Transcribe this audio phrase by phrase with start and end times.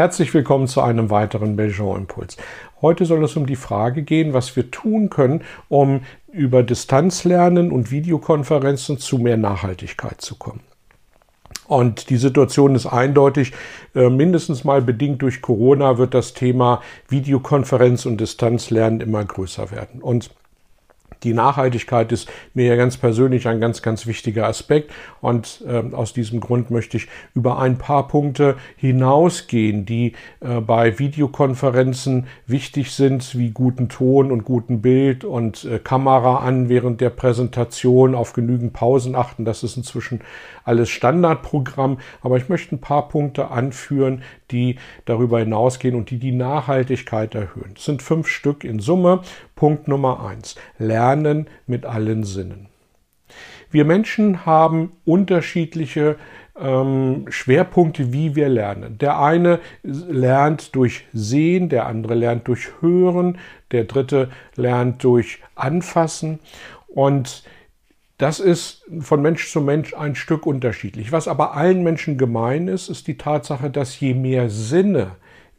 [0.00, 2.38] Herzlich willkommen zu einem weiteren Belgian Impuls.
[2.80, 6.00] Heute soll es um die Frage gehen, was wir tun können, um
[6.32, 10.60] über Distanzlernen und Videokonferenzen zu mehr Nachhaltigkeit zu kommen.
[11.68, 13.52] Und die Situation ist eindeutig,
[13.94, 20.00] äh, mindestens mal bedingt durch Corona wird das Thema Videokonferenz und Distanzlernen immer größer werden.
[20.00, 20.30] Und
[21.22, 24.92] die Nachhaltigkeit ist mir ja ganz persönlich ein ganz, ganz wichtiger Aspekt.
[25.20, 30.98] Und äh, aus diesem Grund möchte ich über ein paar Punkte hinausgehen, die äh, bei
[30.98, 37.10] Videokonferenzen wichtig sind, wie guten Ton und guten Bild und äh, Kamera an während der
[37.10, 39.44] Präsentation, auf genügend Pausen achten.
[39.44, 40.20] Das ist inzwischen
[40.64, 41.98] alles Standardprogramm.
[42.22, 47.74] Aber ich möchte ein paar Punkte anführen, die darüber hinausgehen und die die Nachhaltigkeit erhöhen.
[47.76, 49.20] Es sind fünf Stück in Summe.
[49.54, 50.56] Punkt Nummer eins.
[50.78, 51.09] Lernen
[51.66, 52.68] mit allen Sinnen.
[53.70, 56.16] Wir Menschen haben unterschiedliche
[56.60, 58.98] ähm, Schwerpunkte, wie wir lernen.
[58.98, 63.38] Der eine lernt durch Sehen, der andere lernt durch Hören,
[63.70, 66.40] der dritte lernt durch Anfassen.
[66.88, 67.44] Und
[68.18, 71.12] das ist von Mensch zu Mensch ein Stück unterschiedlich.
[71.12, 75.12] Was aber allen Menschen gemein ist, ist die Tatsache, dass je mehr Sinne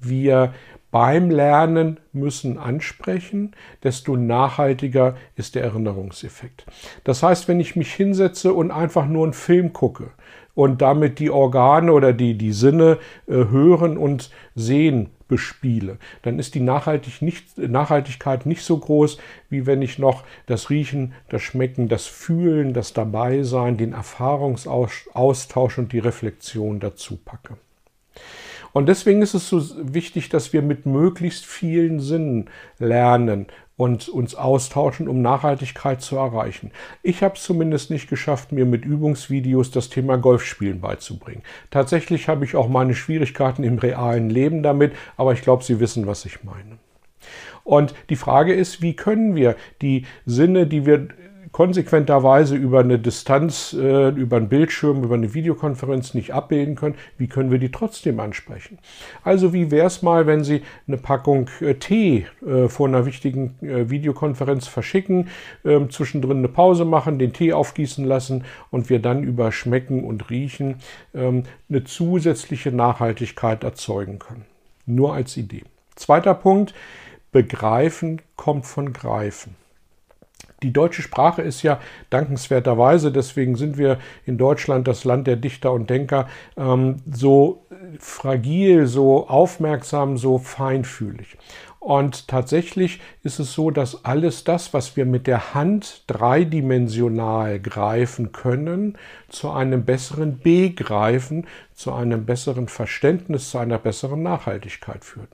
[0.00, 0.54] wir
[0.90, 6.64] beim Lernen müssen ansprechen, desto nachhaltiger ist der Erinnerungseffekt.
[7.04, 10.10] Das heißt, wenn ich mich hinsetze und einfach nur einen Film gucke
[10.54, 16.54] und damit die Organe oder die, die Sinne äh, hören und sehen bespiele, dann ist
[16.54, 19.18] die Nachhaltig nicht, Nachhaltigkeit nicht so groß,
[19.50, 25.92] wie wenn ich noch das Riechen, das Schmecken, das Fühlen, das Dabeisein, den Erfahrungsaustausch und
[25.92, 27.58] die Reflexion dazu packe.
[28.72, 33.46] Und deswegen ist es so wichtig, dass wir mit möglichst vielen Sinnen lernen
[33.78, 36.72] und uns austauschen, um Nachhaltigkeit zu erreichen.
[37.02, 41.42] Ich habe es zumindest nicht geschafft, mir mit Übungsvideos das Thema Golfspielen beizubringen.
[41.70, 46.06] Tatsächlich habe ich auch meine Schwierigkeiten im realen Leben damit, aber ich glaube, Sie wissen,
[46.06, 46.78] was ich meine.
[47.62, 51.08] Und die Frage ist, wie können wir die Sinne, die wir
[51.58, 57.26] konsequenterweise über eine Distanz, äh, über einen Bildschirm, über eine Videokonferenz nicht abbilden können, wie
[57.26, 58.78] können wir die trotzdem ansprechen?
[59.24, 63.56] Also wie wäre es mal, wenn Sie eine Packung äh, Tee äh, vor einer wichtigen
[63.60, 65.30] Videokonferenz verschicken,
[65.64, 70.30] ähm, zwischendrin eine Pause machen, den Tee aufgießen lassen und wir dann über Schmecken und
[70.30, 70.76] Riechen
[71.12, 74.44] ähm, eine zusätzliche Nachhaltigkeit erzeugen können.
[74.86, 75.64] Nur als Idee.
[75.96, 76.72] Zweiter Punkt,
[77.32, 79.56] begreifen kommt von greifen.
[80.62, 81.80] Die deutsche Sprache ist ja
[82.10, 87.64] dankenswerterweise, deswegen sind wir in Deutschland das Land der Dichter und Denker, ähm, so
[88.00, 91.36] fragil, so aufmerksam, so feinfühlig.
[91.80, 98.32] Und tatsächlich ist es so, dass alles das, was wir mit der Hand dreidimensional greifen
[98.32, 98.98] können,
[99.28, 105.30] zu einem besseren Begreifen, zu einem besseren Verständnis, zu einer besseren Nachhaltigkeit führt.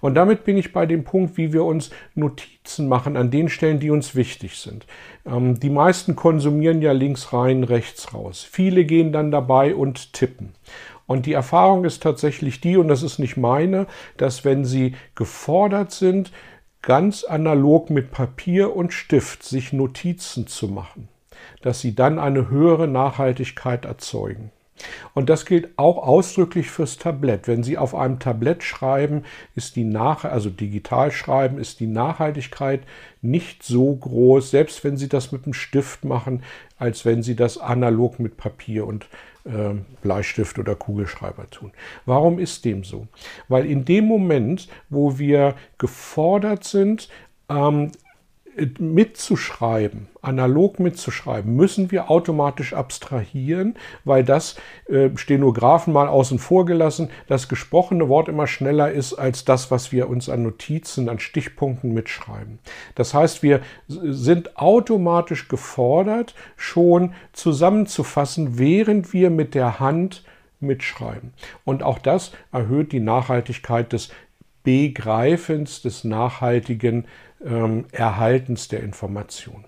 [0.00, 3.80] Und damit bin ich bei dem Punkt, wie wir uns Notizen machen an den Stellen,
[3.80, 4.86] die uns wichtig sind.
[5.26, 8.46] Ähm, die meisten konsumieren ja links rein, rechts raus.
[8.48, 10.54] Viele gehen dann dabei und tippen.
[11.06, 15.92] Und die Erfahrung ist tatsächlich die, und das ist nicht meine, dass wenn sie gefordert
[15.92, 16.32] sind,
[16.80, 21.08] ganz analog mit Papier und Stift sich Notizen zu machen,
[21.62, 24.50] dass sie dann eine höhere Nachhaltigkeit erzeugen.
[25.14, 27.46] Und das gilt auch ausdrücklich fürs Tablett.
[27.46, 29.22] Wenn Sie auf einem Tablett schreiben,
[29.54, 32.82] ist die Nach also digital schreiben, ist die Nachhaltigkeit
[33.22, 36.42] nicht so groß, selbst wenn Sie das mit einem Stift machen,
[36.78, 39.06] als wenn Sie das analog mit Papier und
[39.44, 41.72] äh, Bleistift oder Kugelschreiber tun.
[42.06, 43.06] Warum ist dem so?
[43.48, 47.08] Weil in dem Moment, wo wir gefordert sind,
[47.48, 47.92] ähm,
[48.78, 54.56] mitzuschreiben, analog mitzuschreiben, müssen wir automatisch abstrahieren, weil das
[54.88, 59.92] äh, Stenografen mal außen vor gelassen, das gesprochene Wort immer schneller ist als das, was
[59.92, 62.58] wir uns an Notizen, an Stichpunkten mitschreiben.
[62.94, 70.24] Das heißt, wir sind automatisch gefordert, schon zusammenzufassen, während wir mit der Hand
[70.60, 71.32] mitschreiben.
[71.64, 74.10] Und auch das erhöht die Nachhaltigkeit des
[74.64, 77.06] Begreifens, des nachhaltigen
[77.44, 79.64] ähm, Erhaltens der Information.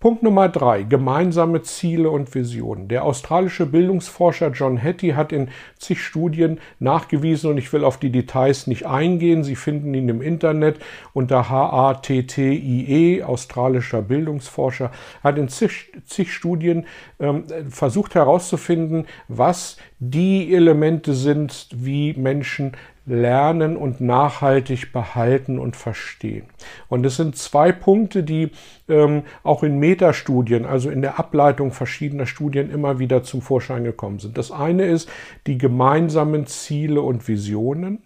[0.00, 2.86] Punkt Nummer drei, gemeinsame Ziele und Visionen.
[2.86, 8.12] Der australische Bildungsforscher John Hattie hat in zig Studien nachgewiesen, und ich will auf die
[8.12, 10.78] Details nicht eingehen, Sie finden ihn im Internet
[11.14, 14.92] unter H-A-T-T-I-E, australischer Bildungsforscher,
[15.24, 16.86] hat in zig, zig Studien
[17.18, 22.72] ähm, versucht herauszufinden, was die Elemente sind, wie Menschen
[23.04, 26.44] lernen und nachhaltig behalten und verstehen.
[26.88, 28.50] Und es sind zwei Punkte, die
[28.88, 34.18] ähm, auch in Metastudien, also in der Ableitung verschiedener Studien immer wieder zum Vorschein gekommen
[34.18, 34.36] sind.
[34.36, 35.10] Das eine ist
[35.46, 38.02] die gemeinsamen Ziele und Visionen.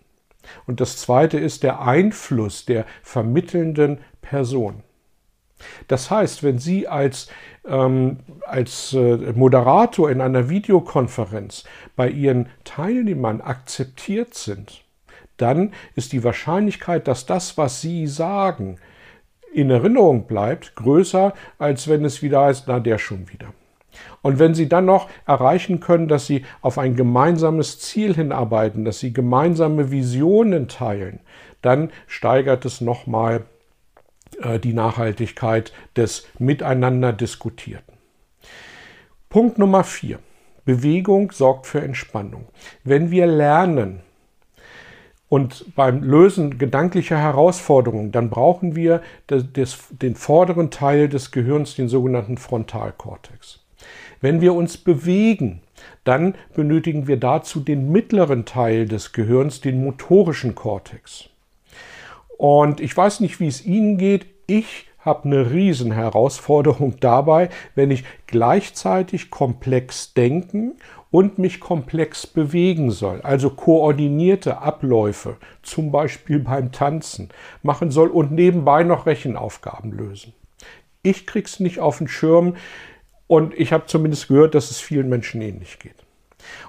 [0.67, 4.83] Und das zweite ist der Einfluss der vermittelnden Person.
[5.89, 7.29] Das heißt, wenn Sie als,
[7.67, 11.65] ähm, als äh, Moderator in einer Videokonferenz
[11.97, 14.85] bei Ihren Teilnehmern akzeptiert sind,
[15.37, 18.79] dann ist die Wahrscheinlichkeit, dass das, was Sie sagen,
[19.53, 23.49] in Erinnerung bleibt, größer, als wenn es wieder heißt, na der schon wieder.
[24.23, 29.01] Und wenn Sie dann noch erreichen können, dass Sie auf ein gemeinsames Ziel hinarbeiten, dass
[29.01, 31.21] Sie gemeinsame Visionen teilen,
[31.61, 33.45] dann steigert es nochmal
[34.63, 37.95] die Nachhaltigkeit des Miteinander Diskutierten.
[39.29, 40.19] Punkt Nummer vier.
[40.65, 42.47] Bewegung sorgt für Entspannung.
[42.85, 44.01] Wenn wir lernen,
[45.33, 49.01] und beim Lösen gedanklicher Herausforderungen, dann brauchen wir
[49.31, 53.65] den vorderen Teil des Gehirns, den sogenannten Frontalkortex.
[54.21, 55.63] Wenn wir uns bewegen,
[56.05, 61.31] dann benötigen wir dazu den mittleren Teil des Gehirns, den motorischen Kortex.
[62.43, 64.27] Und ich weiß nicht, wie es Ihnen geht.
[64.49, 70.73] Ich habe eine Riesenherausforderung dabei, wenn ich gleichzeitig komplex denken
[71.13, 77.29] und mich komplex bewegen soll, also koordinierte Abläufe, zum Beispiel beim Tanzen,
[77.63, 80.33] machen soll und nebenbei noch Rechenaufgaben lösen.
[81.05, 82.57] Ich krieg's nicht auf den Schirm
[83.29, 86.02] und ich habe zumindest gehört, dass es vielen Menschen ähnlich geht.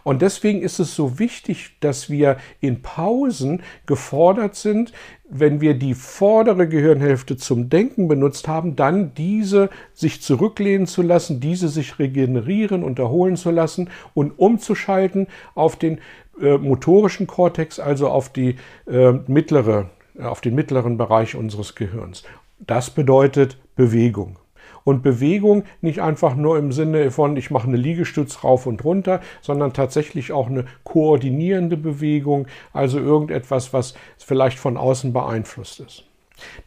[0.03, 4.93] Und deswegen ist es so wichtig, dass wir in Pausen gefordert sind,
[5.29, 11.39] wenn wir die vordere Gehirnhälfte zum Denken benutzt haben, dann diese sich zurücklehnen zu lassen,
[11.39, 15.99] diese sich regenerieren und erholen zu lassen und umzuschalten auf den
[16.39, 19.89] äh, motorischen Kortex, also auf die äh, mittlere,
[20.19, 22.23] auf den mittleren Bereich unseres Gehirns.
[22.59, 24.37] Das bedeutet Bewegung.
[24.83, 29.21] Und Bewegung nicht einfach nur im Sinne von, ich mache eine Liegestütz rauf und runter,
[29.41, 36.05] sondern tatsächlich auch eine koordinierende Bewegung, also irgendetwas, was vielleicht von außen beeinflusst ist.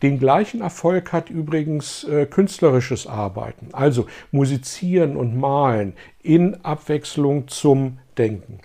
[0.03, 7.99] Den gleichen Erfolg hat übrigens äh, künstlerisches Arbeiten, also musizieren und malen in Abwechslung zum
[8.17, 8.61] Denken.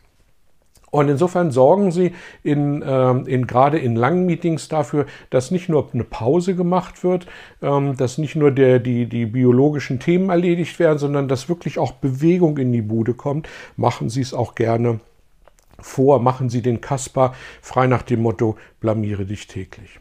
[0.92, 2.12] Und insofern sorgen Sie
[2.44, 7.26] in, ähm, in, gerade in langen Meetings dafür, dass nicht nur eine Pause gemacht wird,
[7.62, 11.94] ähm, dass nicht nur der, die, die biologischen Themen erledigt werden, sondern dass wirklich auch
[11.94, 13.48] Bewegung in die Bude kommt.
[13.78, 15.00] Machen Sie es auch gerne
[15.80, 20.00] vor, machen Sie den Kasper frei nach dem Motto, blamiere dich täglich.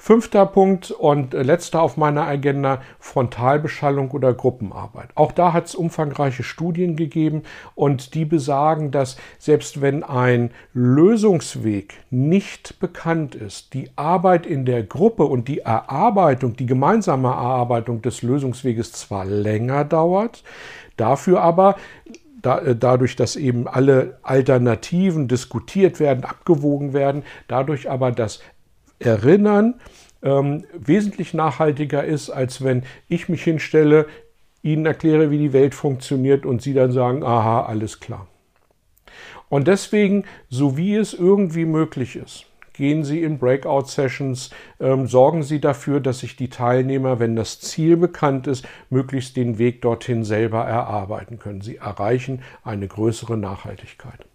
[0.00, 5.10] Fünfter Punkt und letzter auf meiner Agenda, Frontalbeschallung oder Gruppenarbeit.
[5.16, 7.42] Auch da hat es umfangreiche Studien gegeben
[7.74, 14.84] und die besagen, dass selbst wenn ein Lösungsweg nicht bekannt ist, die Arbeit in der
[14.84, 20.44] Gruppe und die Erarbeitung, die gemeinsame Erarbeitung des Lösungsweges zwar länger dauert,
[20.96, 21.74] dafür aber
[22.42, 28.40] äh, dadurch, dass eben alle Alternativen diskutiert werden, abgewogen werden, dadurch aber das
[28.98, 29.74] Erinnern
[30.22, 34.06] ähm, wesentlich nachhaltiger ist, als wenn ich mich hinstelle,
[34.62, 38.26] Ihnen erkläre, wie die Welt funktioniert und Sie dann sagen, aha, alles klar.
[39.48, 44.50] Und deswegen, so wie es irgendwie möglich ist, gehen Sie in Breakout-Sessions,
[44.80, 49.58] ähm, sorgen Sie dafür, dass sich die Teilnehmer, wenn das Ziel bekannt ist, möglichst den
[49.58, 51.60] Weg dorthin selber erarbeiten können.
[51.60, 54.26] Sie erreichen eine größere Nachhaltigkeit.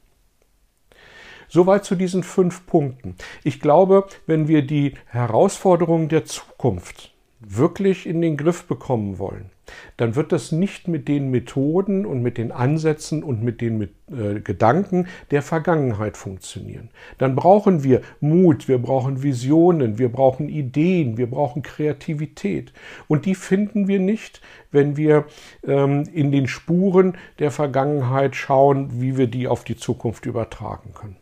[1.54, 3.14] Soweit zu diesen fünf Punkten.
[3.44, 9.52] Ich glaube, wenn wir die Herausforderungen der Zukunft wirklich in den Griff bekommen wollen,
[9.98, 14.40] dann wird das nicht mit den Methoden und mit den Ansätzen und mit den äh,
[14.44, 16.90] Gedanken der Vergangenheit funktionieren.
[17.20, 22.74] Dann brauchen wir Mut, wir brauchen Visionen, wir brauchen Ideen, wir brauchen Kreativität.
[23.08, 24.42] Und die finden wir nicht,
[24.72, 25.26] wenn wir
[25.68, 31.18] ähm, in den Spuren der Vergangenheit schauen, wie wir die auf die Zukunft übertragen können.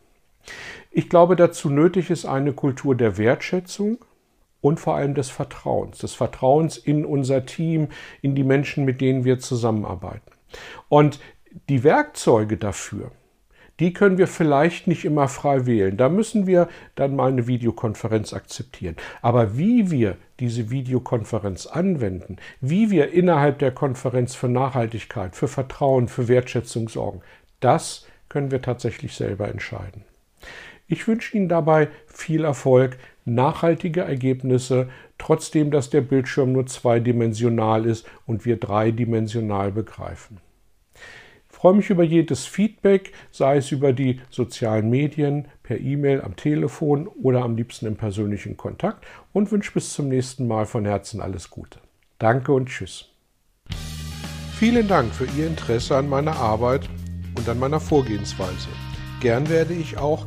[0.90, 4.04] Ich glaube, dazu nötig ist eine Kultur der Wertschätzung
[4.60, 7.88] und vor allem des Vertrauens, des Vertrauens in unser Team,
[8.20, 10.30] in die Menschen, mit denen wir zusammenarbeiten.
[10.88, 11.18] Und
[11.68, 13.10] die Werkzeuge dafür,
[13.80, 15.96] Die können wir vielleicht nicht immer frei wählen.
[15.96, 18.96] Da müssen wir dann mal eine Videokonferenz akzeptieren.
[19.22, 26.08] Aber wie wir diese Videokonferenz anwenden, wie wir innerhalb der Konferenz für Nachhaltigkeit, für Vertrauen,
[26.08, 27.22] für Wertschätzung sorgen,
[27.60, 30.04] das können wir tatsächlich selber entscheiden.
[30.92, 38.06] Ich wünsche Ihnen dabei viel Erfolg, nachhaltige Ergebnisse, trotzdem dass der Bildschirm nur zweidimensional ist
[38.26, 40.36] und wir dreidimensional begreifen.
[41.50, 46.36] Ich freue mich über jedes Feedback, sei es über die sozialen Medien, per E-Mail, am
[46.36, 51.22] Telefon oder am liebsten im persönlichen Kontakt und wünsche bis zum nächsten Mal von Herzen
[51.22, 51.78] alles Gute.
[52.18, 53.08] Danke und Tschüss.
[54.58, 56.86] Vielen Dank für Ihr Interesse an meiner Arbeit
[57.34, 58.68] und an meiner Vorgehensweise.
[59.22, 60.26] Gern werde ich auch